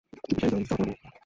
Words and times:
চুপিসারে 0.21 0.49
তদন্ত 0.51 0.67
চালাতে 0.69 0.83
হবে। 0.83 0.93